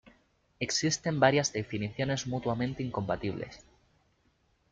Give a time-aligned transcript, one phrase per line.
[0.59, 3.59] Existen varias definiciones mutuamente incompatibles.